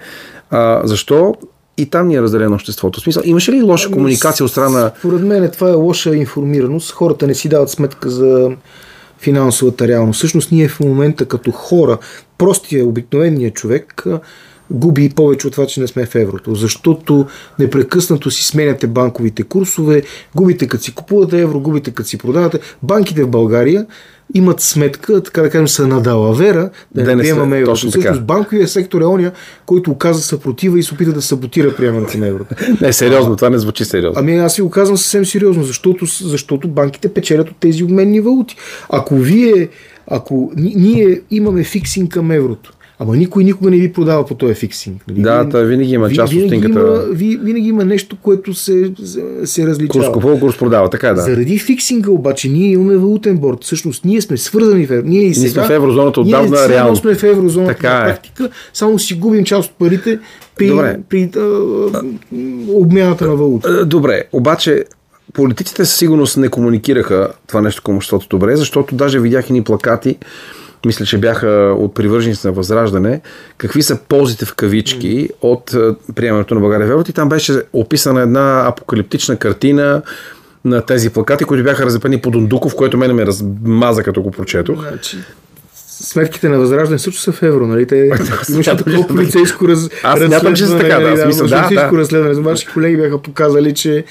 А, 0.51 0.81
защо? 0.84 1.36
И 1.77 1.89
там 1.89 2.07
ни 2.07 2.15
е 2.15 2.22
разделено 2.22 2.55
обществото. 2.55 3.00
В 3.00 3.03
смисъл, 3.03 3.24
имаше 3.25 3.51
ли 3.51 3.62
лоша 3.62 3.86
ами, 3.88 3.93
комуникация 3.93 4.43
от 4.43 4.51
страна? 4.51 4.91
Според 5.00 5.22
мен 5.22 5.51
това 5.51 5.69
е 5.69 5.74
лоша 5.74 6.15
информираност. 6.15 6.91
Хората 6.91 7.27
не 7.27 7.36
си 7.36 7.50
дават 7.50 7.69
сметка 7.69 8.10
за 8.10 8.51
финансовата 9.19 9.88
реалност. 9.88 10.17
Всъщност 10.17 10.51
ние 10.51 10.67
в 10.67 10.79
момента 10.79 11.25
като 11.25 11.51
хора, 11.51 11.98
простия, 12.38 12.86
обикновения 12.86 13.51
човек, 13.51 14.03
губи 14.72 15.10
повече 15.10 15.48
от 15.48 15.53
това, 15.53 15.65
че 15.65 15.81
не 15.81 15.88
сме 15.88 16.05
в 16.05 16.15
еврото. 16.15 16.55
Защото 16.55 17.25
непрекъснато 17.60 18.31
си 18.31 18.43
сменяте 18.43 18.88
банковите 18.88 19.43
курсове, 19.43 20.03
губите 20.36 20.67
като 20.67 20.84
си 20.84 20.95
купувате 20.95 21.41
евро, 21.41 21.60
губите 21.60 21.91
като 21.91 22.10
си 22.10 22.17
продавате. 22.17 22.60
Банките 22.84 23.24
в 23.24 23.29
България 23.29 23.86
имат 24.34 24.62
сметка, 24.62 25.24
така 25.24 25.41
да 25.41 25.50
кажем, 25.50 25.67
са 25.67 25.88
на 25.88 26.01
далавера, 26.01 26.69
да, 26.95 27.03
да 27.03 27.15
не 27.15 27.24
приемаме 27.24 27.60
еврото. 27.60 27.72
Точно 27.72 27.91
така. 27.91 28.19
банковия 28.19 28.67
сектор 28.67 29.01
е 29.01 29.05
оня, 29.05 29.31
който 29.65 29.91
оказа 29.91 30.22
съпротива 30.22 30.79
и 30.79 30.84
се 30.84 30.93
опита 30.93 31.13
да 31.13 31.22
саботира 31.22 31.75
приемането 31.75 32.17
на 32.17 32.27
еврото. 32.27 32.55
не, 32.81 32.93
сериозно, 32.93 33.34
а, 33.34 33.36
това 33.36 33.50
не 33.50 33.57
звучи 33.57 33.86
сериозно. 33.86 34.19
Ами 34.19 34.38
аз 34.38 34.55
ви 34.55 34.62
го 34.62 34.69
казвам 34.69 34.98
съвсем 34.98 35.25
сериозно, 35.25 35.63
защото, 35.63 36.05
защото 36.05 36.67
банките 36.67 37.13
печелят 37.13 37.50
от 37.50 37.57
тези 37.60 37.84
обменни 37.84 38.22
валути. 38.22 38.55
Ако 38.89 39.15
вие, 39.15 39.69
ако 40.07 40.51
ние 40.55 41.22
имаме 41.31 41.63
фиксинг 41.63 42.12
към 42.12 42.31
еврото, 42.31 42.74
Ама 42.99 43.17
никой 43.17 43.43
никога 43.43 43.71
не 43.71 43.77
ви 43.77 43.93
продава 43.93 44.25
по 44.25 44.35
този 44.35 44.53
фиксинг. 44.53 45.03
Нали? 45.07 45.21
Да, 45.21 45.49
той 45.49 45.65
винаги 45.65 45.93
има 45.93 46.11
част 46.11 46.33
от 46.33 46.39
стинката. 46.47 46.79
Има, 46.79 47.39
винаги 47.43 47.67
има 47.67 47.85
нещо, 47.85 48.17
което 48.21 48.53
се, 48.53 48.91
се 49.45 49.67
различава. 49.67 50.05
Курс 50.05 50.13
купува, 50.13 50.39
курс 50.39 50.57
продава, 50.57 50.89
така 50.89 51.07
е, 51.07 51.13
да. 51.13 51.21
Заради 51.21 51.59
фиксинга 51.59 52.11
обаче 52.11 52.49
ние 52.49 52.71
имаме 52.71 52.97
валутен 52.97 53.37
борт. 53.37 53.63
Всъщност 53.63 54.05
ние 54.05 54.21
сме 54.21 54.37
свързани 54.37 54.85
в 54.85 54.91
евро. 54.91 55.07
Ние, 55.07 55.23
и 55.23 55.35
сега, 55.35 55.43
ние 55.43 55.51
сме 55.51 55.63
в 55.63 55.69
еврозоната 55.69 56.21
отдавна 56.21 56.57
ние 56.59 56.69
реално. 56.69 56.95
сме 56.95 57.15
в 57.15 57.23
еврозоната 57.23 57.73
така 57.73 57.93
на 57.93 58.01
е. 58.01 58.05
практика, 58.05 58.43
е. 58.43 58.49
само 58.73 58.99
си 58.99 59.13
губим 59.13 59.43
част 59.43 59.69
от 59.69 59.77
парите 59.77 60.19
при, 60.55 60.67
Добре. 60.67 60.99
при 61.09 61.29
а, 61.37 61.41
обмяната 62.73 63.27
на 63.27 63.35
валута. 63.35 63.85
Добре, 63.85 64.23
обаче 64.33 64.83
политиците 65.33 65.85
със 65.85 65.97
сигурност 65.97 66.37
не 66.37 66.49
комуникираха 66.49 67.29
това 67.47 67.61
нещо 67.61 67.83
към 67.83 67.95
обществото 67.95 68.37
добре, 68.37 68.55
защото 68.55 68.95
даже 68.95 69.19
видях 69.19 69.49
и 69.49 69.53
ни 69.53 69.63
плакати, 69.63 70.17
мисля, 70.85 71.05
че 71.05 71.17
бяха 71.17 71.75
от 71.79 71.93
привърженици 71.93 72.47
на 72.47 72.53
Възраждане, 72.53 73.21
какви 73.57 73.81
са 73.81 73.99
ползите 74.07 74.45
в 74.45 74.55
кавички 74.55 75.29
от 75.41 75.75
приемането 76.15 76.55
на 76.55 76.61
България 76.61 76.87
в 76.87 76.91
еврото? 76.91 77.11
И 77.11 77.13
там 77.13 77.29
беше 77.29 77.61
описана 77.73 78.21
една 78.21 78.67
апокалиптична 78.67 79.37
картина 79.37 80.01
на 80.65 80.81
тези 80.81 81.09
плакати, 81.09 81.43
които 81.43 81.63
бяха 81.63 81.85
разепени 81.85 82.21
по 82.21 82.31
Дундуков, 82.31 82.75
което 82.75 82.97
мене 82.97 83.13
ме 83.13 83.25
размаза, 83.25 84.03
като 84.03 84.21
го 84.21 84.31
прочетох. 84.31 84.87
Значи, 84.89 85.17
сметките 86.03 86.49
на 86.49 86.59
Възраждане 86.59 86.99
също 86.99 87.21
са 87.21 87.31
в 87.31 87.43
евро, 87.43 87.67
нали? 87.67 87.87
Те 87.87 88.09
имаше 88.53 88.77
такова 88.77 89.07
полицейско 89.07 89.67
раз... 89.67 89.89
Аз 90.03 90.19
смятам, 90.19 90.53
че 90.53 90.65
така, 90.65 90.99
да. 90.99 91.09
Нали, 91.09 91.21
смисъл, 91.21 91.47
да, 91.47 91.69
да. 91.69 91.89
разследване. 91.91 92.41
Ваши 92.41 92.67
колеги 92.67 92.97
бяха 92.97 93.21
показали, 93.21 93.73
че 93.73 94.03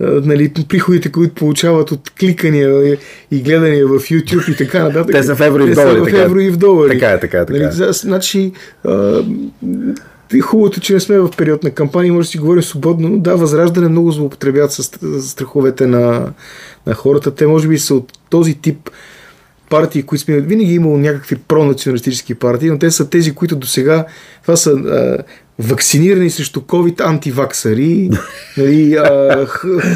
нали, 0.00 0.52
приходите, 0.68 1.12
които 1.12 1.34
получават 1.34 1.90
от 1.90 2.10
кликания 2.20 2.98
и 3.30 3.42
гледания 3.42 3.86
в 3.86 3.90
YouTube 3.90 4.52
и 4.52 4.56
така 4.56 4.84
нататък. 4.84 5.12
Те 5.12 5.22
са 5.22 5.36
в 5.36 5.40
евро 5.40 5.66
и 5.66 5.70
в 5.70 5.74
долари. 5.74 6.04
Те 6.04 6.10
са 6.10 6.16
в 6.16 6.20
евро 6.20 6.40
и 6.40 6.50
в 6.50 6.56
долари. 6.56 6.90
Така 6.90 7.10
е, 7.10 7.20
така 7.20 7.38
е. 7.38 7.46
Така 7.46 7.58
е. 7.58 7.62
Нали, 7.62 7.92
значи, 7.92 8.52
а, 8.84 9.22
хубавото, 10.42 10.80
че 10.80 10.94
не 10.94 11.00
сме 11.00 11.18
в 11.18 11.30
период 11.36 11.64
на 11.64 11.70
кампания, 11.70 12.12
може 12.12 12.26
да 12.26 12.30
си 12.30 12.38
говорим 12.38 12.62
свободно, 12.62 13.08
но 13.08 13.18
да, 13.18 13.36
възраждане 13.36 13.88
много 13.88 14.12
злоупотребяват 14.12 14.72
с 14.72 14.82
страховете 15.28 15.86
на, 15.86 16.32
на 16.86 16.94
хората. 16.94 17.34
Те 17.34 17.46
може 17.46 17.68
би 17.68 17.78
са 17.78 17.94
от 17.94 18.12
този 18.30 18.54
тип 18.54 18.90
партии, 19.70 20.02
които 20.02 20.24
сме 20.24 20.40
винаги 20.40 20.74
имало 20.74 20.98
някакви 20.98 21.36
пронационалистически 21.36 22.34
партии, 22.34 22.70
но 22.70 22.78
те 22.78 22.90
са 22.90 23.10
тези, 23.10 23.34
които 23.34 23.56
до 23.56 23.66
сега, 23.66 24.04
това 24.42 24.56
са 24.56 24.70
а, 24.70 25.18
вакцинирани 25.58 26.30
срещу 26.30 26.60
COVID 26.60 27.00
антиваксари, 27.00 28.10
нали, 28.56 28.94
а, 28.94 29.46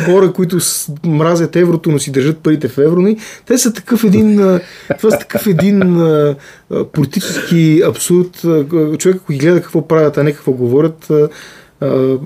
хора, 0.05 0.33
които 0.33 0.59
мразят 1.07 1.57
еврото, 1.57 1.91
но 1.91 1.99
си 1.99 2.13
държат 2.13 2.39
парите 2.39 2.69
в 2.69 2.79
евро. 2.79 3.01
Нали. 3.01 3.17
Те 3.47 3.59
са 3.59 3.73
такъв 3.73 4.05
един, 4.05 4.41
а, 4.41 4.61
това 4.99 5.11
са 5.11 5.19
такъв 5.19 5.47
един 5.47 6.01
а, 6.01 6.37
политически 6.93 7.83
абсурд. 7.87 8.41
Човек, 8.99 9.17
ако 9.17 9.33
ги 9.33 9.39
гледа 9.39 9.63
какво 9.63 9.89
правят, 9.89 10.19
а 10.19 10.23
не 10.23 10.33
какво 10.33 10.53
говорят, 10.53 11.11
а, 11.11 11.29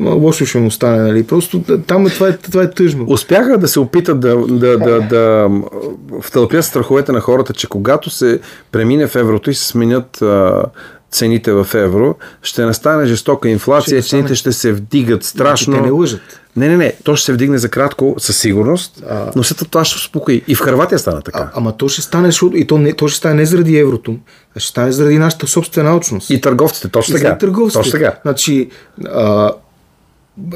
лошо 0.01 0.47
ще 0.47 0.59
му 0.59 0.71
стане. 0.71 0.99
Нали? 0.99 1.27
Просто 1.27 1.63
там 1.87 2.07
е, 2.07 2.11
това, 2.11 2.29
е, 2.29 2.37
това 2.37 2.63
е 2.63 2.71
тъжно. 2.71 3.05
Успяха 3.09 3.59
да 3.59 3.69
се 3.69 3.81
опитат 3.81 4.21
да, 4.21 4.37
да, 4.47 4.79
да, 4.79 5.01
да 5.01 5.49
втълпят 6.23 6.65
страховете 6.65 7.13
на 7.13 7.21
хората, 7.21 7.53
че 7.53 7.67
когато 7.67 8.11
се 8.11 8.41
премине 8.73 9.07
в 9.07 9.17
еврото 9.17 9.51
и 9.51 9.55
се 9.55 9.67
сменят 9.67 10.23
а, 10.23 10.65
цените 11.11 11.53
в 11.53 11.67
евро, 11.75 12.15
ще 12.43 12.65
настане 12.65 13.07
жестока 13.07 13.49
инфлация, 13.49 14.03
ще 14.03 14.09
цените 14.09 14.35
ще 14.35 14.53
се 14.53 14.73
вдигат 14.73 15.25
страшно. 15.25 15.75
Те 15.75 15.81
не 15.81 15.91
лъжат. 15.91 16.38
Не, 16.57 16.69
не, 16.69 16.77
не, 16.77 16.93
то 17.05 17.17
ще 17.17 17.27
се 17.27 17.33
вдигне 17.33 17.59
за 17.59 17.69
кратко, 17.69 18.15
със 18.19 18.39
сигурност, 18.39 19.03
а... 19.11 19.33
но 19.37 19.43
след 19.45 19.71
това 19.71 19.85
ще 19.85 19.97
успокои. 19.97 20.43
И 20.49 20.55
в 20.55 20.61
Харватия 20.61 20.99
стана 20.99 21.23
така. 21.23 21.39
А, 21.39 21.51
ама 21.55 21.77
то 21.77 21.89
ще 21.89 22.03
стане, 22.03 22.31
и 22.55 22.67
то, 22.67 22.79
не, 22.79 22.93
то 22.93 23.09
ще 23.09 23.19
стане 23.19 23.35
не 23.35 23.47
заради 23.47 23.79
еврото, 23.79 24.17
а 24.57 24.61
ще 24.61 24.71
стане 24.71 24.93
заради 24.93 25.19
нашата 25.19 25.47
собствена 25.47 25.91
научност. 25.91 26.31
И 26.31 26.41
търговците, 26.41 26.89
точно 26.89 27.17
така. 27.17 27.29
И 27.29 27.39
търговците. 27.39 27.79
Точно 27.79 27.91
сега. 27.91 28.19
Значи, 28.23 28.71
а, 29.07 29.53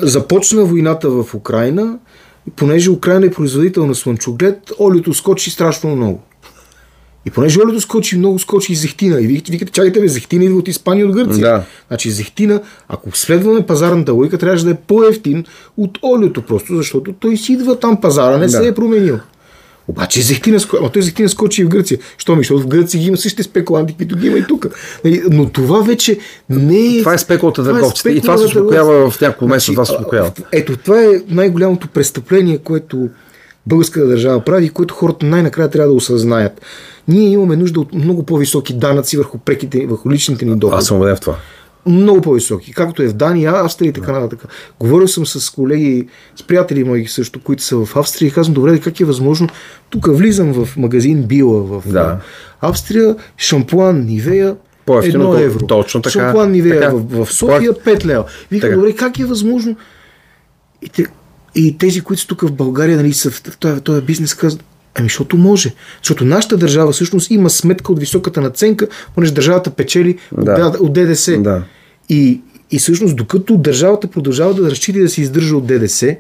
започна 0.03 0.65
войната 0.65 1.11
в 1.11 1.35
Украина, 1.35 1.99
понеже 2.57 2.91
Украина 2.91 3.27
е 3.27 3.31
производител 3.31 3.87
на 3.87 3.95
слънчоглед, 3.95 4.59
олиото 4.81 5.15
скочи 5.15 5.51
страшно 5.51 5.97
много. 5.97 6.23
И 7.27 7.31
понеже 7.31 7.61
олиото 7.61 7.81
скочи, 7.81 8.19
много 8.19 8.39
скочи 8.39 8.73
и 8.73 8.77
зехтина. 8.77 9.21
И 9.21 9.27
викате, 9.27 9.73
чакайте, 9.73 10.01
бе, 10.01 10.09
зехтина 10.09 10.45
идва 10.45 10.59
от 10.59 10.69
Испания 10.69 11.07
от 11.07 11.15
Гърция. 11.15 11.47
Да. 11.47 11.65
Значи 11.89 12.11
зехтина, 12.11 12.61
ако 12.89 13.17
следваме 13.17 13.67
пазарната 13.67 14.13
логика, 14.13 14.39
трябваше 14.39 14.65
да 14.65 14.71
е 14.71 14.75
по-ефтин 14.75 15.45
от 15.77 15.99
олиото, 16.03 16.43
просто 16.43 16.77
защото 16.77 17.13
той 17.13 17.37
си 17.37 17.53
идва 17.53 17.79
там 17.79 18.01
пазара, 18.01 18.39
не 18.39 18.47
да. 18.47 18.51
се 18.51 18.67
е 18.67 18.75
променил. 18.75 19.19
Обаче 19.89 20.23
зехтина, 20.23 20.59
ама 20.79 20.91
той 20.91 21.03
зехтина 21.03 21.29
скочи 21.29 21.63
и 21.63 21.65
в 21.65 21.69
Гърция. 21.69 21.99
Що 22.19 22.37
ми, 22.37 22.41
защото 22.41 22.61
в 22.61 22.67
Гърция 22.67 23.01
ги 23.01 23.07
има 23.07 23.17
същите 23.17 23.43
спекуланти, 23.43 23.95
които 23.97 24.17
ги 24.17 24.27
има 24.27 24.39
и 24.39 24.45
тук. 24.49 24.67
Нали, 25.05 25.23
но 25.31 25.49
това 25.49 25.83
вече 25.83 26.19
не 26.51 26.97
е... 26.97 26.99
Това 26.99 27.15
е 27.15 27.19
спекулата 27.19 27.63
на 27.63 27.73
търговците. 27.73 28.11
И 28.11 28.21
това 28.21 28.39
се 28.39 28.45
успокоява 28.45 29.11
в 29.11 29.21
няколко 29.21 29.49
месеца. 29.49 29.73
Това 29.73 29.85
се 29.85 29.93
успокоява. 29.93 30.33
Ето, 30.53 30.77
това 30.77 31.03
е 31.03 31.09
най-голямото 31.29 31.89
престъпление, 31.89 32.59
което 32.59 33.09
българската 33.67 34.07
държава 34.07 34.41
прави, 34.41 34.69
което 34.69 34.95
хората 34.95 35.27
най-накрая 35.27 35.71
трябва 35.71 35.89
да 35.89 35.97
осъзнаят. 35.97 36.61
Ние 37.09 37.29
имаме 37.29 37.57
нужда 37.57 37.81
от 37.81 37.95
много 37.95 38.23
по-високи 38.23 38.75
данъци 38.75 39.17
върху 39.17 39.39
преките, 39.39 39.87
върху 39.87 40.11
личните 40.11 40.45
ни 40.45 40.57
доходи. 40.57 40.79
Аз 40.79 40.87
съм 40.87 40.97
убеден 40.97 41.17
в 41.17 41.21
това. 41.21 41.37
Много 41.87 42.21
по-високи, 42.21 42.73
както 42.73 43.03
е 43.03 43.09
в 43.09 43.13
Дания, 43.13 43.53
Австрия 43.55 43.89
и 43.89 43.93
така 43.93 44.13
нататък. 44.13 44.45
Говорил 44.81 45.09
съм 45.09 45.27
с 45.27 45.51
колеги, 45.51 46.09
с 46.37 46.43
приятели 46.43 46.85
мои 46.85 47.07
също, 47.07 47.41
които 47.41 47.63
са 47.63 47.85
в 47.85 47.97
Австрия 47.97 48.29
и 48.29 48.31
казвам, 48.31 48.55
добре, 48.55 48.81
как 48.81 49.01
е 49.01 49.05
възможно? 49.05 49.49
Тук 49.91 50.07
влизам 50.07 50.65
в 50.65 50.77
магазин 50.77 51.23
Била 51.23 51.63
в 51.63 51.83
да. 51.87 52.19
Австрия, 52.61 53.17
шампуан 53.37 54.05
Нивея, 54.05 54.57
едно 55.03 55.39
евро. 55.39 55.67
Точно 55.67 56.03
така. 56.03 56.13
Шампуан 56.13 56.51
Нивея 56.51 56.81
така. 56.81 56.95
в, 56.95 57.25
в 57.25 57.33
София 57.33 57.73
5 57.73 58.05
лева. 58.05 58.25
Вика, 58.51 58.75
добре, 58.75 58.93
как 58.93 59.19
е 59.19 59.25
възможно? 59.25 59.77
И, 60.83 60.89
те, 60.89 61.07
и 61.55 61.79
тези, 61.79 62.01
които 62.01 62.23
са 62.23 62.29
тук 62.29 62.41
в 62.41 62.53
България, 62.53 62.97
нали, 62.97 63.13
са 63.13 63.31
в 63.31 63.43
този, 63.59 63.81
този 63.81 64.03
бизнес, 64.03 64.35
казват, 64.35 64.65
Ами, 64.95 65.09
защото 65.09 65.37
може. 65.37 65.75
Защото 66.03 66.25
нашата 66.25 66.57
държава 66.57 66.93
всъщност 66.93 67.31
има 67.31 67.51
сметка 67.51 67.93
от 67.93 67.99
високата 67.99 68.41
наценка, 68.41 68.89
понеже 69.15 69.33
държавата 69.33 69.71
печели 69.71 70.19
да. 70.39 70.73
от, 70.81 70.93
ДДС. 70.93 71.39
Да. 71.39 71.63
И, 72.09 72.41
и 72.71 72.79
всъщност, 72.79 73.17
докато 73.17 73.57
държавата 73.57 74.07
продължава 74.07 74.55
да 74.55 74.71
разчита 74.71 74.99
да 74.99 75.09
се 75.09 75.21
издържа 75.21 75.57
от 75.57 75.67
ДДС, 75.67 76.17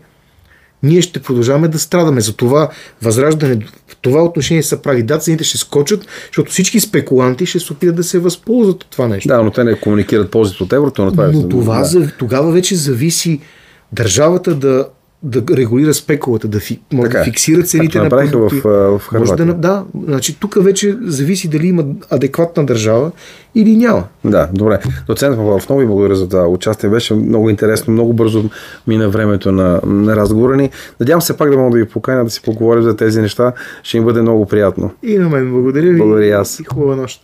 ние 0.82 1.02
ще 1.02 1.22
продължаваме 1.22 1.68
да 1.68 1.78
страдаме. 1.78 2.20
За 2.20 2.32
това 2.32 2.70
възраждане 3.02 3.58
в 3.86 3.96
това 4.02 4.24
отношение 4.24 4.62
са 4.62 4.82
прави. 4.82 5.02
Да, 5.02 5.18
цените 5.18 5.44
ще 5.44 5.58
скочат, 5.58 6.06
защото 6.26 6.50
всички 6.50 6.80
спекуланти 6.80 7.46
ще 7.46 7.60
се 7.60 7.72
опитат 7.72 7.96
да 7.96 8.04
се 8.04 8.18
възползват 8.18 8.82
от 8.82 8.90
това 8.90 9.08
нещо. 9.08 9.28
Да, 9.28 9.42
но 9.42 9.50
те 9.50 9.64
не 9.64 9.80
комуникират 9.80 10.30
ползите 10.30 10.62
от 10.62 10.72
еврото, 10.72 11.04
но 11.04 11.10
това 11.10 11.24
е. 11.24 11.28
Но 11.28 11.48
това 11.48 11.78
да. 11.78 11.84
за, 11.84 12.10
тогава 12.18 12.52
вече 12.52 12.76
зависи 12.76 13.40
държавата 13.92 14.54
да, 14.54 14.88
да 15.22 15.56
регулира 15.56 15.94
спекулата, 15.94 16.48
да, 16.48 16.60
фи, 16.60 16.80
може 16.92 17.02
да 17.02 17.08
Така 17.08 17.20
е. 17.20 17.24
фиксира 17.24 17.62
цените 17.62 17.98
на 17.98 18.08
продукти. 18.08 18.60
в, 18.64 18.98
в 18.98 19.12
Може 19.12 19.32
да, 19.32 19.54
да, 19.54 19.84
значи 20.04 20.40
тук 20.40 20.64
вече 20.64 20.96
зависи 21.02 21.48
дали 21.48 21.66
има 21.66 21.84
адекватна 22.10 22.66
държава 22.66 23.10
или 23.54 23.76
няма. 23.76 24.04
Да, 24.24 24.48
добре. 24.52 24.78
Доцент 25.06 25.36
Павлов, 25.36 25.68
много 25.68 25.80
ви 25.80 25.86
благодаря 25.86 26.14
за 26.14 26.28
това 26.28 26.46
участие. 26.48 26.90
Беше 26.90 27.14
много 27.14 27.50
интересно, 27.50 27.92
много 27.92 28.12
бързо 28.12 28.44
мина 28.86 29.08
времето 29.08 29.52
на, 29.52 29.80
на 29.86 30.16
разговора 30.16 30.56
ни. 30.56 30.70
Надявам 31.00 31.22
се 31.22 31.36
пак 31.36 31.50
да 31.50 31.56
мога 31.56 31.70
да 31.70 31.84
ви 31.84 31.88
поканя 31.90 32.24
да 32.24 32.30
си 32.30 32.42
поговорим 32.42 32.82
за 32.82 32.96
тези 32.96 33.20
неща. 33.20 33.52
Ще 33.82 33.96
им 33.96 34.04
бъде 34.04 34.22
много 34.22 34.46
приятно. 34.46 34.90
И 35.02 35.18
на 35.18 35.28
мен 35.28 35.50
благодаря 35.50 35.90
ви. 35.90 35.98
Благодаря 35.98 36.40
аз. 36.40 36.60
И 36.60 36.64
хубава 36.64 36.96
нощ. 36.96 37.20